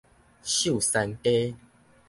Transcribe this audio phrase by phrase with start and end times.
[0.41, 1.53] 秀山街